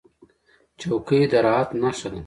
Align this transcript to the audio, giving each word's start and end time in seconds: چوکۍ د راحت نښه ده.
چوکۍ 0.79 1.21
د 1.31 1.33
راحت 1.45 1.69
نښه 1.81 2.07
ده. 2.11 2.19